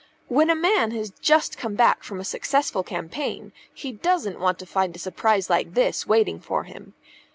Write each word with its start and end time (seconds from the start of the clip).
"When 0.29 0.49
a 0.49 0.55
man 0.55 0.89
has 0.93 1.11
just 1.21 1.59
come 1.59 1.75
back 1.75 2.01
from 2.03 2.19
a 2.19 2.23
successful 2.23 2.81
campaign, 2.81 3.53
he 3.71 3.91
doesn't 3.91 4.39
want 4.39 4.57
to 4.57 4.65
find 4.65 4.95
a 4.95 4.97
surprise 4.97 5.47
like 5.47 5.75
this 5.75 6.07
waiting 6.07 6.39
for 6.39 6.63
him. 6.63 6.95